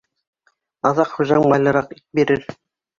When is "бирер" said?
2.23-2.47